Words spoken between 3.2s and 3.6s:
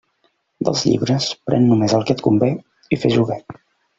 bé.